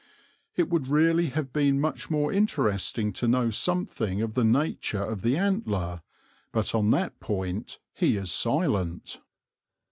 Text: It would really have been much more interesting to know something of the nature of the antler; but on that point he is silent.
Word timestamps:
It 0.55 0.67
would 0.67 0.87
really 0.87 1.27
have 1.27 1.53
been 1.53 1.79
much 1.79 2.09
more 2.09 2.33
interesting 2.33 3.13
to 3.13 3.27
know 3.27 3.51
something 3.51 4.19
of 4.23 4.33
the 4.33 4.43
nature 4.43 5.03
of 5.03 5.21
the 5.21 5.37
antler; 5.37 6.01
but 6.51 6.73
on 6.73 6.89
that 6.89 7.19
point 7.19 7.77
he 7.93 8.17
is 8.17 8.31
silent. 8.31 9.19